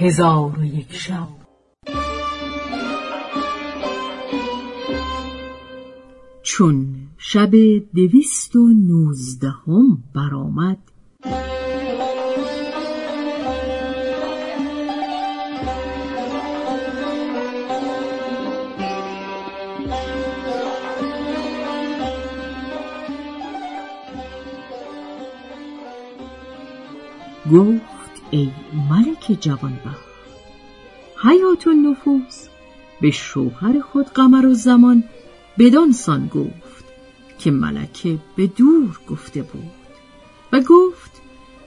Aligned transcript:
هزار 0.00 0.58
و 0.58 0.64
یک 0.64 0.92
شب. 0.92 1.28
چون 6.42 6.96
شب 7.18 7.50
دویست 7.94 8.56
و 8.56 8.68
نوزدهم 8.68 10.04
برآمد 10.14 10.78
گفت 27.52 27.99
ای 28.30 28.50
ملک 28.90 29.38
جوانبخت. 29.40 30.10
حیات 31.22 31.66
النفوس 31.66 32.46
به 33.00 33.10
شوهر 33.10 33.80
خود 33.80 34.06
قمر 34.06 34.46
و 34.46 34.54
زمان 34.54 35.04
بدان 35.58 35.92
سان 35.92 36.26
گفت 36.26 36.84
که 37.38 37.50
ملکه 37.50 38.18
به 38.36 38.46
دور 38.46 39.00
گفته 39.08 39.42
بود 39.42 39.70
و 40.52 40.60
گفت 40.60 41.10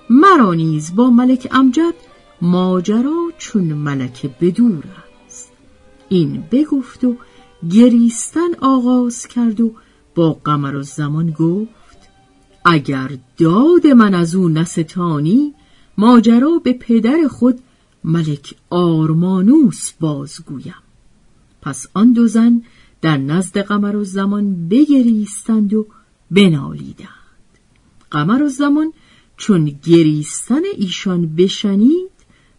مرا 0.10 0.54
نیز 0.54 0.96
با 0.96 1.10
ملک 1.10 1.48
امجد 1.52 1.94
ماجرا 2.42 3.32
چون 3.38 3.64
ملکه 3.64 4.30
به 4.40 4.52
دور 4.52 4.84
است. 5.26 5.52
این 6.10 6.44
بگفت 6.52 7.04
و 7.04 7.16
گریستن 7.70 8.56
آغاز 8.62 9.28
کرد 9.28 9.62
و 9.62 9.72
با 10.16 10.34
قمر 10.34 10.76
و 10.76 10.84
زمان 10.84 11.32
گفت 11.32 11.98
اگر 12.66 13.10
داد 13.38 13.88
من 13.88 14.14
از 14.14 14.36
او 14.36 14.50
نستانی 14.50 15.54
ماجرا 15.98 16.62
به 16.64 16.74
پدر 16.74 17.28
خود 17.28 17.60
ملک 18.04 18.56
آرمانوس 18.70 19.92
بازگویم. 20.00 20.84
پس 21.62 21.88
آن 21.94 22.14
دو 22.14 22.28
زن 22.28 22.62
در 23.02 23.18
نزد 23.18 23.58
قمر 23.58 23.96
و 23.96 24.04
زمان 24.04 24.68
بگریستند 24.70 25.74
و 25.74 25.88
بنالیدند. 26.32 27.10
قمر 28.12 28.44
و 28.44 28.50
زمان 28.50 28.94
چون 29.38 29.80
گریستن 29.84 30.62
ایشان 30.78 31.36
بشنید 31.36 32.12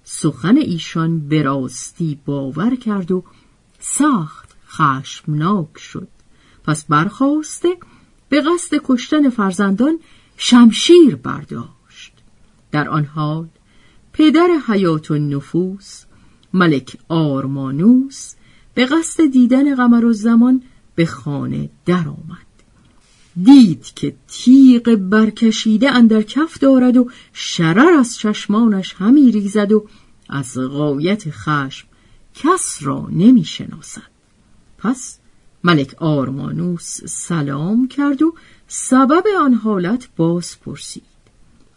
سخن 0.05 0.57
ایشان 0.57 1.29
به 1.29 1.43
راستی 1.43 2.19
باور 2.27 2.77
کرد 2.77 3.13
و 3.13 3.25
سخت 3.81 4.57
خشمناک 4.69 5.79
شد. 5.79 6.09
پس 6.65 6.85
برخواسته 6.85 7.77
به 8.29 8.41
قصد 8.41 8.77
کشتن 8.85 9.31
فرزندان 9.31 9.99
شمشیر 10.37 11.17
برداشت. 11.17 11.74
در 12.75 12.89
آن 12.89 13.05
حال 13.05 13.49
پدر 14.13 14.49
حیات 14.69 15.11
و 15.11 15.19
نفوس 15.19 16.03
ملک 16.55 16.97
آرمانوس 17.09 18.35
به 18.75 18.87
قصد 18.87 19.27
دیدن 19.27 19.75
قمر 19.75 20.05
و 20.05 20.13
زمان 20.13 20.63
به 20.95 21.07
خانه 21.07 21.71
درآمد. 21.87 22.47
دید 23.43 23.85
که 23.85 24.15
تیغ 24.29 24.95
برکشیده 24.95 25.91
اندر 25.91 26.23
کف 26.23 26.59
دارد 26.59 26.97
و 26.97 27.11
شرر 27.33 27.93
از 27.99 28.17
چشمانش 28.17 28.95
همی 28.99 29.33
ریزد 29.33 29.73
و 29.73 29.87
از 30.29 30.59
غایت 30.59 31.31
خشم 31.31 31.89
کس 32.35 32.79
را 32.83 33.09
نمی 33.13 33.45
شناسد. 33.45 34.11
پس 34.79 35.19
ملک 35.65 35.95
آرمانوس 35.99 37.05
سلام 37.05 37.89
کرد 37.89 38.23
و 38.23 38.35
سبب 38.69 39.25
آن 39.41 39.55
حالت 39.55 40.09
باز 40.17 40.61
پرسید. 40.61 41.14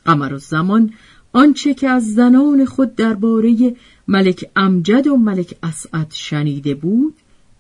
قمر 0.08 0.34
و 0.34 0.38
زمان 0.38 0.94
آنچه 1.34 1.74
که 1.74 1.90
از 1.90 2.14
زنان 2.14 2.66
خود 2.66 2.96
درباره 2.96 3.76
ملک 4.08 4.46
امجد 4.56 5.08
و 5.08 5.18
ملک 5.18 5.56
اسعد 5.64 6.12
شنیده 6.14 6.76
بود 6.76 7.14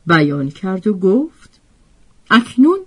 بیان 0.07 0.49
کرد 0.49 0.87
و 0.87 0.93
گفت 0.93 1.59
اکنون 2.31 2.79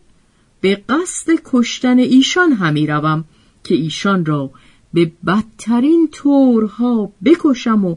به 0.60 0.82
قصد 0.88 1.32
کشتن 1.44 1.98
ایشان 1.98 2.52
همی 2.52 2.86
روم 2.86 3.24
که 3.64 3.74
ایشان 3.74 4.24
را 4.24 4.50
به 4.94 5.12
بدترین 5.26 6.08
طورها 6.12 7.12
بکشم 7.24 7.84
و 7.84 7.96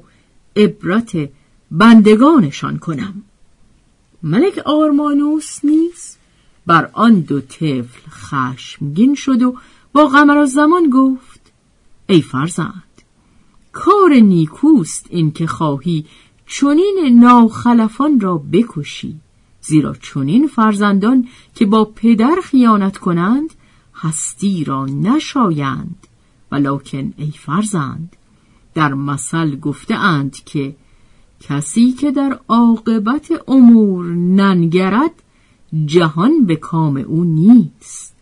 عبرت 0.56 1.30
بندگانشان 1.72 2.78
کنم. 2.78 3.24
ملک 4.24 4.58
آرمانوس 4.66 5.66
نیز 5.66 6.18
بر 6.66 6.90
آن 6.94 7.20
دو 7.20 7.42
طفل 7.42 8.10
خشمگین 8.10 9.16
شد 9.16 9.42
و 9.44 9.56
با 9.94 10.06
قمر 10.06 10.46
زمان 10.46 10.90
گفت 10.90 11.33
ای 12.08 12.22
فرزند 12.22 12.84
کار 13.72 14.14
نیکوست 14.14 15.08
این 15.10 15.32
که 15.32 15.48
خواهی 15.48 16.06
چنین 16.48 17.20
ناخلفان 17.20 18.20
را 18.20 18.38
بکشی. 18.38 19.16
زیرا 19.62 19.94
چنین 19.94 20.48
فرزندان 20.48 21.28
که 21.56 21.66
با 21.66 21.86
پدر 21.86 22.36
خیانت 22.44 22.98
کنند 22.98 23.54
هستی 23.96 24.64
را 24.64 24.86
نشایند. 24.86 26.08
ولکن 26.52 27.14
ای 27.18 27.32
فرزند 27.32 28.16
در 28.74 28.94
مثل 28.94 29.56
گفته 29.56 29.96
اند 29.96 30.38
که 30.46 30.76
کسی 31.40 31.92
که 31.92 32.12
در 32.12 32.40
عاقبت 32.48 33.32
امور 33.48 34.06
ننگرد 34.16 35.12
جهان 35.86 36.46
به 36.46 36.56
کام 36.56 36.98
او 36.98 37.24
نیست. 37.24 38.16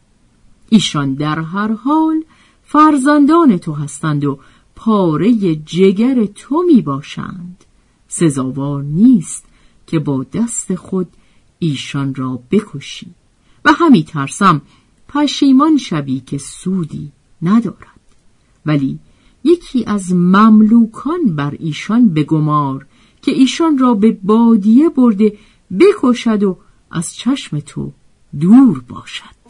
ایشان 0.70 1.14
در 1.14 1.40
هر 1.40 1.72
حال 1.72 2.24
فرزندان 2.72 3.58
تو 3.58 3.74
هستند 3.74 4.26
و 4.26 4.40
پاره 4.76 5.56
جگر 5.56 6.26
تو 6.26 6.64
می 6.68 6.82
باشند. 6.82 7.66
سزاوار 8.08 8.84
نیست 8.84 9.46
که 9.88 10.00
با 10.00 10.26
دست 10.34 10.76
خود 10.76 11.08
ایشان 11.60 12.16
را 12.16 12.40
بکشی. 12.52 13.08
و 13.66 13.72
همی 13.74 14.04
ترسم 14.04 14.62
پشیمان 15.08 15.78
شوی 15.78 16.20
که 16.20 16.38
سودی 16.38 17.12
ندارد. 17.42 18.00
ولی 18.66 19.00
یکی 19.44 19.86
از 19.86 20.14
مملوکان 20.14 21.36
بر 21.36 21.56
ایشان 21.60 22.10
بگمار 22.10 22.86
که 23.22 23.32
ایشان 23.32 23.78
را 23.78 23.94
به 23.94 24.12
بادیه 24.24 24.90
برده 24.90 25.38
بکشد 25.80 26.44
و 26.44 26.58
از 26.92 27.16
چشم 27.16 27.60
تو 27.60 27.92
دور 28.40 28.80
باشد. 28.80 29.41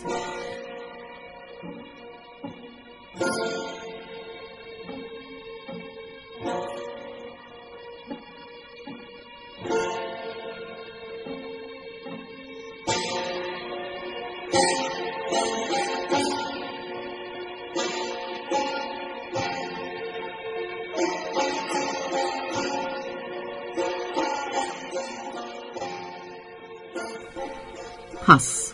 پس 28.31 28.73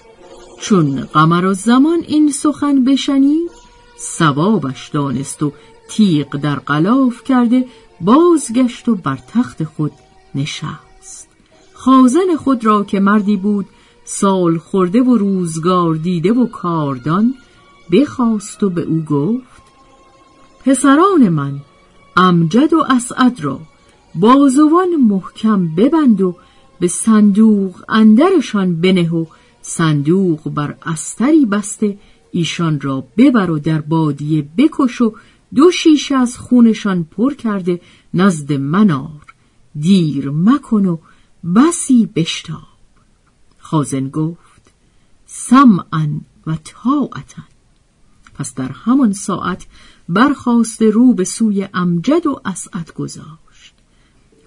چون 0.59 1.05
قمر 1.13 1.45
و 1.45 1.53
زمان 1.53 1.99
این 2.07 2.31
سخن 2.31 2.83
بشنید 2.83 3.56
سوابش 3.97 4.89
دانست 4.89 5.43
و 5.43 5.53
تیغ 5.89 6.35
در 6.35 6.55
قلاف 6.55 7.23
کرده 7.23 7.65
بازگشت 8.01 8.89
و 8.89 8.95
بر 8.95 9.19
تخت 9.33 9.63
خود 9.63 9.91
نشست. 10.35 11.27
خازن 11.73 12.35
خود 12.37 12.65
را 12.65 12.83
که 12.83 12.99
مردی 12.99 13.37
بود 13.37 13.65
سال 14.05 14.57
خورده 14.57 15.01
و 15.01 15.17
روزگار 15.17 15.95
دیده 15.95 16.31
و 16.31 16.47
کاردان 16.47 17.33
بخواست 17.91 18.63
و 18.63 18.69
به 18.69 18.81
او 18.81 19.01
گفت 19.01 19.61
پسران 20.65 21.29
من 21.29 21.59
امجد 22.15 22.73
و 22.73 22.85
اسعد 22.89 23.41
را 23.41 23.59
بازوان 24.15 24.95
محکم 24.95 25.75
ببند 25.75 26.21
و 26.21 26.35
به 26.79 26.88
صندوق 26.88 27.75
اندرشان 27.89 28.81
بنه 28.81 29.13
و 29.13 29.25
صندوق 29.61 30.50
بر 30.50 30.75
استری 30.85 31.45
بسته 31.45 31.97
ایشان 32.31 32.81
را 32.81 33.07
ببر 33.18 33.51
و 33.51 33.59
در 33.59 33.81
بادیه 33.81 34.47
بکش 34.57 35.01
و 35.01 35.15
دو 35.56 35.71
شیشه 35.71 36.15
از 36.15 36.38
خونشان 36.38 37.03
پر 37.03 37.33
کرده 37.33 37.81
نزد 38.13 38.53
منار 38.53 39.33
دیر 39.79 40.29
مکن 40.29 40.85
و 40.85 40.97
بسی 41.56 42.09
بشتاب. 42.15 42.77
خازن 43.57 44.09
گفت 44.09 44.71
سمعا 45.25 46.07
و 46.47 46.57
طاعتا. 46.63 47.44
پس 48.33 48.53
در 48.53 48.71
همان 48.71 49.13
ساعت 49.13 49.68
برخواست 50.09 50.81
رو 50.81 51.13
به 51.13 51.24
سوی 51.24 51.68
امجد 51.74 52.27
و 52.27 52.41
اسعد 52.45 52.94
گذاشت. 52.94 53.74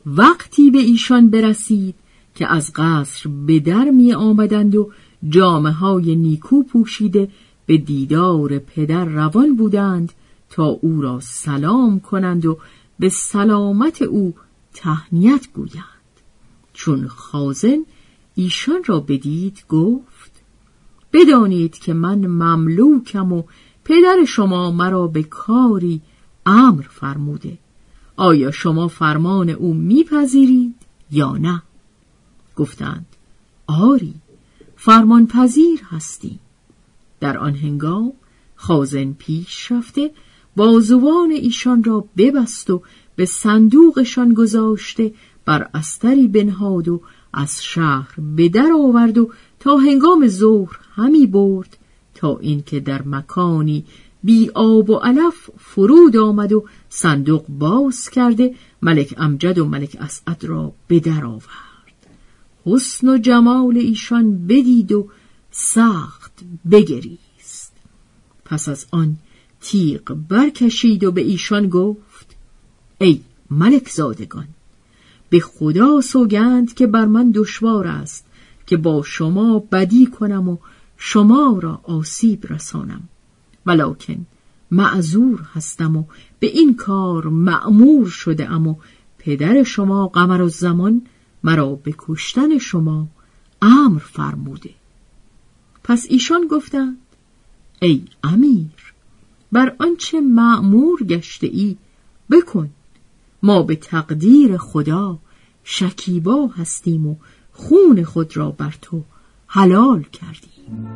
وقتی 0.06 0.71
به 0.71 0.79
ایشان 0.79 1.31
برسید 1.31 1.94
که 2.35 2.53
از 2.53 2.73
قصر 2.75 3.31
به 3.47 3.61
در 3.61 3.91
می 3.91 4.12
آمدند 4.12 4.75
و 4.75 4.91
جامعه 5.29 5.73
های 5.73 6.17
نیکو 6.17 6.62
پوشیده 6.62 7.31
به 7.70 7.76
دیدار 7.76 8.58
پدر 8.58 9.05
روان 9.05 9.56
بودند 9.56 10.12
تا 10.49 10.64
او 10.64 11.02
را 11.02 11.20
سلام 11.20 12.00
کنند 12.00 12.46
و 12.46 12.58
به 12.99 13.08
سلامت 13.08 14.02
او 14.02 14.34
تهنیت 14.75 15.49
گویند. 15.55 16.20
چون 16.72 17.08
خازن 17.08 17.78
ایشان 18.34 18.82
را 18.87 19.00
بدید 19.00 19.64
گفت 19.69 20.31
بدانید 21.12 21.78
که 21.78 21.93
من 21.94 22.26
مملوکم 22.26 23.32
و 23.32 23.43
پدر 23.84 24.25
شما 24.28 24.70
مرا 24.70 25.06
به 25.06 25.22
کاری 25.22 26.00
امر 26.46 26.82
فرموده. 26.82 27.58
آیا 28.17 28.50
شما 28.50 28.88
فرمان 28.88 29.50
او 29.50 29.75
میپذیرید 29.75 30.75
یا 31.11 31.32
نه؟ 31.37 31.62
گفتند 32.56 33.06
آری 33.67 34.14
فرمان 34.76 35.26
پذیر 35.26 35.81
هستی 35.90 36.38
در 37.20 37.38
آن 37.38 37.55
هنگام 37.55 38.12
خازن 38.55 39.12
پیش 39.12 39.72
رفته 39.72 40.11
بازوان 40.56 41.31
ایشان 41.31 41.84
را 41.84 42.05
ببست 42.17 42.70
و 42.70 42.82
به 43.17 43.25
صندوقشان 43.26 44.34
گذاشته 44.34 45.12
بر 45.44 45.69
استری 45.75 46.28
بنهاد 46.28 46.88
و 46.88 47.02
از 47.32 47.64
شهر 47.64 48.14
به 48.37 48.49
در 48.49 48.72
آورد 48.72 49.19
و 49.19 49.31
تا 49.61 49.76
هنگام 49.76 50.28
ظهر 50.28 50.78
همی 50.94 51.26
برد 51.26 51.76
تا 52.14 52.38
اینکه 52.38 52.81
در 52.81 53.02
مکانی 53.02 53.84
بی 54.25 54.50
آب 54.55 54.90
و 54.90 54.96
علف 54.96 55.50
فرود 55.58 56.17
آمد 56.17 56.52
و 56.52 56.64
صندوق 56.88 57.46
باز 57.49 58.11
کرده 58.11 58.55
ملک 58.82 59.14
امجد 59.19 59.58
و 59.58 59.64
ملک 59.64 59.96
اسعد 60.00 60.44
را 60.44 60.72
به 60.88 61.00
در 61.00 61.25
آورد. 61.25 62.06
حسن 62.67 63.08
و 63.08 63.19
جمال 63.19 63.76
ایشان 63.76 64.46
بدید 64.46 64.93
و 64.93 65.08
سخت 65.50 66.19
بگریست. 66.71 67.73
پس 68.45 68.69
از 68.69 68.87
آن 68.91 69.17
تیغ 69.61 70.17
برکشید 70.29 71.05
و 71.05 71.13
به 71.13 71.21
ایشان 71.21 71.69
گفت 71.69 72.37
ای 72.99 73.21
ملک 73.51 73.89
زادگان 73.89 74.49
به 75.31 75.41
خدا 75.41 76.01
سوگند 76.01 76.75
که 76.75 76.87
بر 76.87 77.05
من 77.05 77.31
دشوار 77.35 77.87
است 77.87 78.27
که 78.67 78.77
با 78.77 79.03
شما 79.03 79.59
بدی 79.59 80.07
کنم 80.07 80.49
و 80.49 80.57
شما 80.97 81.59
را 81.63 81.81
آسیب 81.83 82.47
رسانم. 82.53 83.09
ولکن 83.67 84.27
معذور 84.71 85.41
هستم 85.55 85.97
و 85.97 86.05
به 86.39 86.47
این 86.47 86.77
کار 86.77 87.29
معمور 87.29 88.09
شده 88.09 88.51
ام 88.51 88.67
و 88.67 88.75
پدر 89.19 89.63
شما 89.63 90.07
قمر 90.07 90.43
و 90.43 90.49
زمان 90.49 91.03
مرا 91.43 91.75
به 91.75 91.95
کشتن 91.99 92.59
شما 92.59 93.09
امر 93.63 93.99
فرموده. 93.99 94.71
پس 95.91 96.07
ایشان 96.09 96.47
گفتند 96.51 96.97
ای 97.81 98.03
امیر 98.25 98.95
بر 99.53 99.77
آنچه 99.79 100.21
معمور 100.21 101.03
گشته 101.03 101.47
ای 101.47 101.77
بکن. 102.31 102.71
ما 103.43 103.63
به 103.63 103.77
تقدیر 103.77 104.57
خدا 104.57 105.19
شکیبا 105.65 106.47
هستیم 106.47 107.07
و 107.07 107.17
خون 107.53 108.05
خود 108.05 108.37
را 108.37 108.51
بر 108.51 108.75
تو 108.83 109.03
حلال 109.47 110.03
کردیم. 110.03 110.89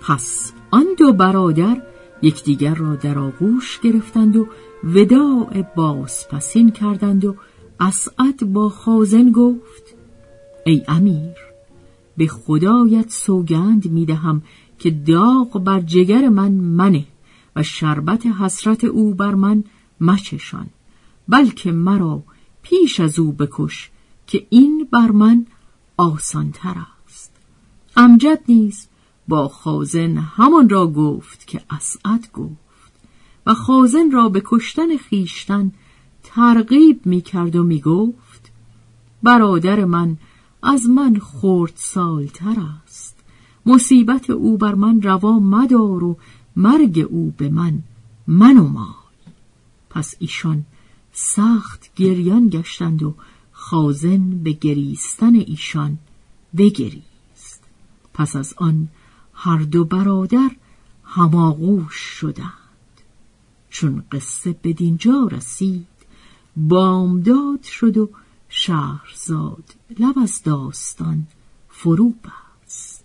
پس 0.00 0.52
آن 0.70 0.86
دو 0.98 1.12
برادر 1.12 1.89
یکدیگر 2.22 2.74
را 2.74 2.96
در 2.96 3.18
آغوش 3.18 3.80
گرفتند 3.80 4.36
و 4.36 4.46
وداع 4.84 5.62
بازپسین 5.76 6.70
کردند 6.70 7.24
و 7.24 7.36
اسعد 7.80 8.52
با 8.52 8.68
خازن 8.68 9.30
گفت 9.32 9.94
ای 10.66 10.82
امیر 10.88 11.36
به 12.16 12.26
خدایت 12.26 13.10
سوگند 13.10 13.90
می‌دهم 13.90 14.42
که 14.78 14.90
داغ 14.90 15.64
بر 15.64 15.80
جگر 15.80 16.28
من 16.28 16.52
منه 16.52 17.06
و 17.56 17.62
شربت 17.62 18.26
حسرت 18.26 18.84
او 18.84 19.14
بر 19.14 19.34
من 19.34 19.64
مچشان 20.00 20.66
بلکه 21.28 21.72
مرا 21.72 22.22
پیش 22.62 23.00
از 23.00 23.18
او 23.18 23.32
بکش 23.32 23.90
که 24.26 24.46
این 24.50 24.88
بر 24.92 25.10
من 25.10 25.46
آسانتر 25.96 26.74
است. 27.06 27.32
امجد 27.96 28.40
نیز 28.48 28.88
با 29.30 29.48
خازن 29.48 30.16
همان 30.18 30.68
را 30.68 30.86
گفت 30.86 31.46
که 31.46 31.60
اسعد 31.70 32.32
گفت 32.32 32.92
و 33.46 33.54
خازن 33.54 34.10
را 34.10 34.28
به 34.28 34.42
کشتن 34.44 34.96
خیشتن 34.96 35.72
ترغیب 36.22 37.06
می 37.06 37.20
کرد 37.20 37.56
و 37.56 37.64
می 37.64 37.80
گفت 37.80 38.52
برادر 39.22 39.84
من 39.84 40.16
از 40.62 40.86
من 40.86 41.18
خورد 41.18 41.72
سالتر 41.76 42.56
است. 42.84 43.16
مصیبت 43.66 44.30
او 44.30 44.56
بر 44.56 44.74
من 44.74 45.02
روا 45.02 45.38
مدار 45.38 46.04
و 46.04 46.16
مرگ 46.56 47.06
او 47.10 47.34
به 47.36 47.48
من 47.48 47.78
منو 48.26 48.68
مای 48.68 49.34
پس 49.90 50.14
ایشان 50.18 50.64
سخت 51.12 51.90
گریان 51.96 52.48
گشتند 52.48 53.02
و 53.02 53.14
خازن 53.52 54.30
به 54.30 54.52
گریستن 54.52 55.34
ایشان 55.34 55.98
بگریست. 56.56 57.62
پس 58.14 58.36
از 58.36 58.54
آن 58.56 58.88
هر 59.42 59.58
دو 59.58 59.84
برادر 59.84 60.50
هماغوش 61.04 61.94
شدند. 61.94 63.00
چون 63.70 64.04
قصه 64.12 64.52
به 64.62 64.72
دینجا 64.72 65.28
رسید 65.30 65.86
بامداد 66.56 67.62
شد 67.62 67.96
و 67.96 68.10
شهرزاد 68.48 69.64
لب 69.98 70.18
از 70.18 70.42
داستان 70.42 71.26
فرو 71.68 72.10
بست. 72.10 73.04